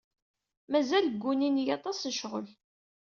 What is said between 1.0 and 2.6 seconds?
ggunin-iyi aṭas n lecɣal.